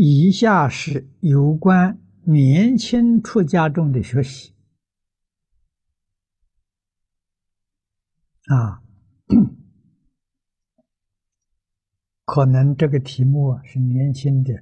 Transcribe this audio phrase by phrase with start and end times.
[0.00, 4.54] 以下是有关年轻出家众的学习
[8.46, 8.80] 啊，
[12.24, 14.54] 可能这个题目是年轻的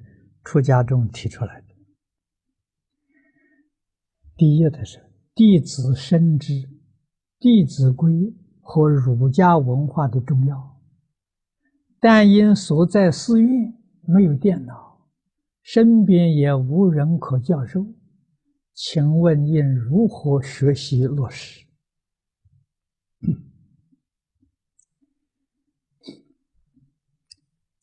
[0.43, 1.67] 出家众提出来的。
[4.35, 4.97] 第一的是
[5.35, 6.53] 《弟子深知
[7.37, 8.11] 《弟子规》
[8.59, 10.81] 和儒家文化的重要，
[11.99, 14.86] 但因所在寺院没有电脑，
[15.67, 17.85] 身边也无人可教授，
[18.73, 21.67] 请问应如何学习落实？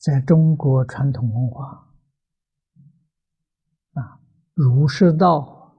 [0.00, 1.94] 在中国传统文化
[3.92, 4.18] 啊，
[4.54, 5.76] 儒释道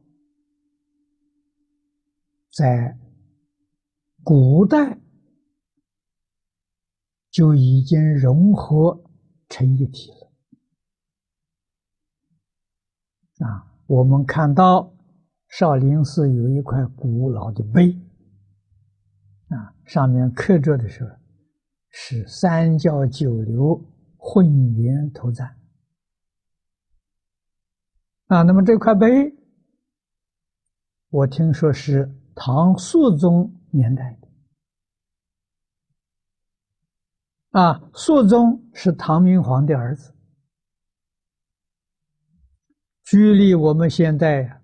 [2.52, 3.00] 在
[4.24, 5.02] 古代
[7.32, 9.04] 就已经融合
[9.50, 10.25] 成一体了
[13.40, 13.68] 啊！
[13.88, 14.94] 我们看到
[15.50, 17.92] 少林寺有一块古老的碑
[19.50, 21.20] 啊，上面刻着的是
[21.90, 23.92] 是三教九流。
[24.28, 25.56] 混元图赞
[28.26, 29.36] 啊，那么这块碑，
[31.10, 34.28] 我听说是唐肃宗年代的
[37.62, 40.15] 啊，肃宗是唐明皇的儿子，
[43.06, 44.62] 距离我们现在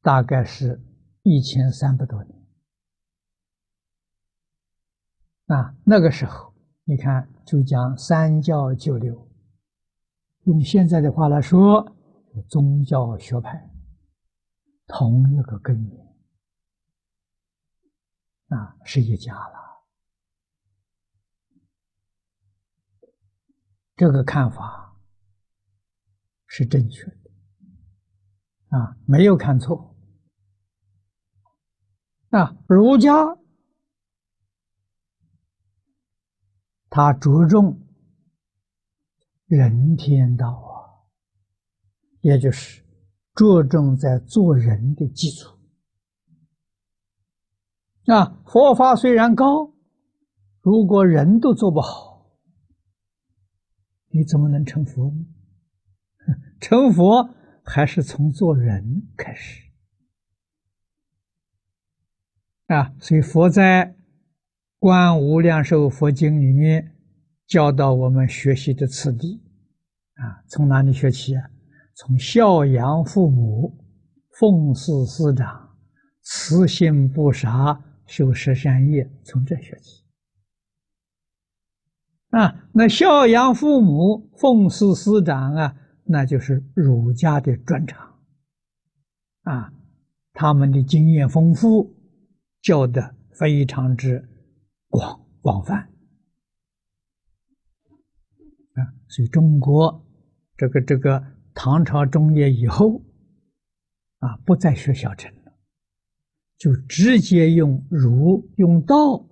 [0.00, 0.82] 大概是
[1.22, 2.46] 一千三百多年
[5.46, 6.50] 啊，那个时候。
[6.84, 9.30] 你看，就讲三教九流，
[10.46, 11.96] 用现在的话来说，
[12.48, 13.70] 宗教学派
[14.88, 16.06] 同一个根源
[18.48, 19.86] 啊，是一家了。
[23.94, 24.91] 这个看法
[26.54, 27.16] 是正确的
[28.76, 29.96] 啊，没有看错
[32.28, 33.38] 啊，儒家。
[36.90, 37.88] 他着重
[39.46, 41.08] 人天道啊，
[42.20, 42.84] 也就是
[43.34, 45.58] 着重在做人的基础。
[48.12, 49.72] 啊，佛法虽然高，
[50.60, 52.30] 如果人都做不好，
[54.08, 55.24] 你怎么能成佛呢？
[56.62, 57.28] 成佛
[57.62, 59.70] 还是从做人开始。
[62.68, 63.96] 啊，所以佛在。
[64.84, 66.96] 《观无量寿佛经》里面
[67.46, 69.40] 教导我们学习的次第
[70.14, 71.50] 啊，从哪里学起啊？
[71.94, 73.78] 从孝养父母、
[74.40, 75.70] 奉事师长、
[76.22, 80.02] 慈心不杀、修十善业，从这学起
[82.30, 82.68] 啊。
[82.72, 88.18] 那孝养父母、奉事师长啊，那就是儒家的专长
[89.42, 89.72] 啊，
[90.32, 91.94] 他们的经验丰富，
[92.60, 94.28] 教的非常之。
[94.94, 95.90] 广广泛
[98.74, 100.06] 啊，所以中国
[100.54, 101.24] 这个这个
[101.54, 103.02] 唐朝中叶以后
[104.18, 105.52] 啊，不再学小乘了，
[106.58, 109.26] 就直接用儒用道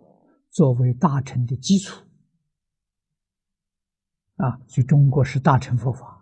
[0.49, 2.07] 作为大乘的基础
[4.37, 6.20] 啊，所以中国是大乘佛法。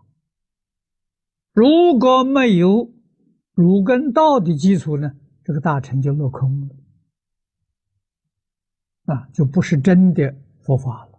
[1.58, 2.88] 如果没有
[3.52, 5.10] 儒跟道的基础呢，
[5.42, 6.76] 这个大成就落空了。
[9.06, 11.18] 啊，就不是真的佛法了，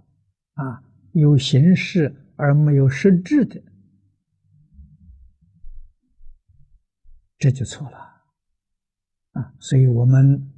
[0.53, 3.61] 啊，有形式而没有实质的，
[7.37, 7.97] 这就错了，
[9.31, 10.49] 啊，所以我们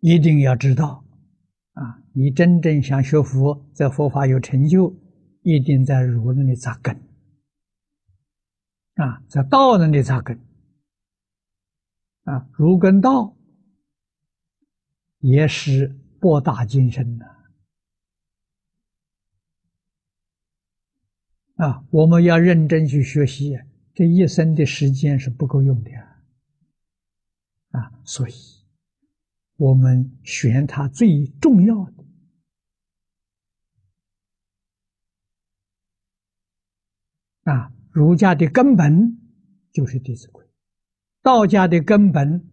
[0.00, 1.04] 一定要知道，
[1.74, 4.92] 啊，你真正想学佛，在佛法有成就，
[5.42, 7.00] 一定在儒那里扎根，
[8.98, 10.38] 啊，在道那里扎根，
[12.24, 13.34] 啊，儒跟道。
[15.20, 15.88] 也是
[16.20, 17.26] 博大精深的
[21.56, 21.84] 啊！
[21.90, 23.58] 我们要认真去学习，
[23.94, 25.90] 这一生的时间是不够用的
[27.72, 28.00] 啊！
[28.04, 28.32] 所以，
[29.56, 32.04] 我们选它最重要的
[37.50, 37.72] 啊！
[37.98, 39.18] 儒家的根本
[39.72, 40.44] 就是《弟子规》，
[41.20, 42.48] 道家的根本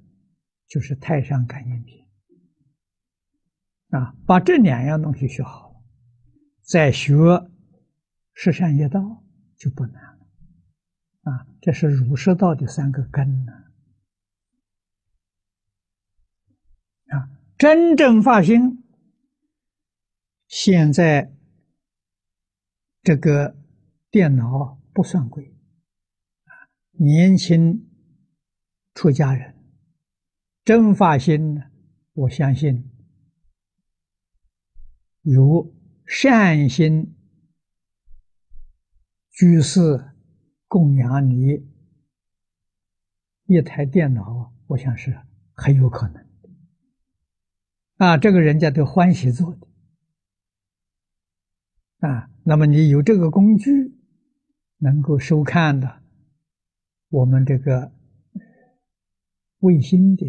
[0.66, 2.08] 就是《太上感应篇》。
[3.96, 5.84] 啊，把这两样东西学好了，
[6.64, 7.16] 再学
[8.34, 9.24] 十善业道
[9.56, 11.32] 就不难了。
[11.32, 13.54] 啊，这是儒释道的三个根呢。
[17.10, 18.84] 啊，真正发心，
[20.48, 21.32] 现在
[23.04, 23.56] 这个
[24.10, 25.54] 电脑不算贵。
[26.92, 27.86] 年轻
[28.94, 29.54] 出家人
[30.64, 31.64] 真发心呢，
[32.14, 32.90] 我相信
[35.24, 35.76] 有
[36.06, 37.14] 善心
[39.32, 40.14] 居士
[40.70, 41.68] 供养你
[43.48, 45.20] 一台电脑，我想是
[45.52, 46.26] 很有可能。
[47.98, 49.68] 啊，这个人家都欢喜做的。
[52.08, 53.85] 啊，那么你有这个工具，
[54.78, 56.02] 能够收看的，
[57.10, 57.92] 我们这个
[59.60, 60.26] 卫星的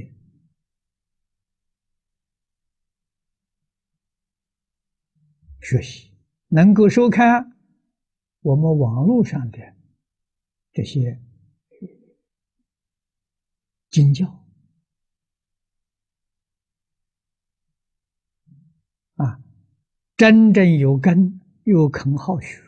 [5.61, 6.13] 学习，
[6.49, 7.57] 能够收看
[8.41, 9.59] 我们网络上的
[10.73, 11.21] 这些
[13.91, 14.47] 经教，
[19.17, 19.41] 啊，
[20.17, 21.41] 真正有根。
[21.67, 22.63] 又肯好学，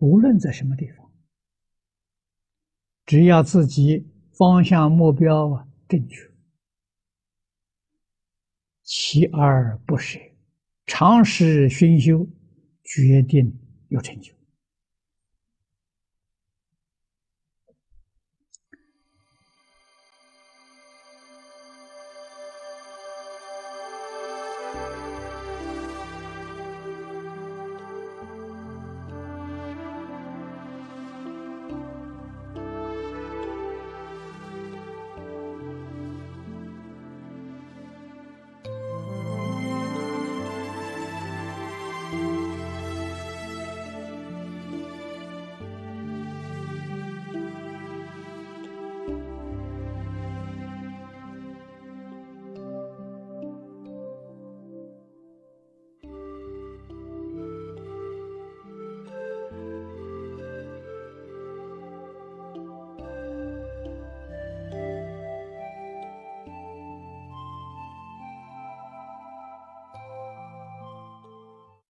[0.00, 1.10] 无论在什么地方，
[3.04, 6.30] 只要自己方向目标啊正确，
[8.84, 10.18] 锲而不舍，
[10.86, 12.26] 长时熏修，
[12.84, 13.58] 决定
[13.88, 14.37] 有成就。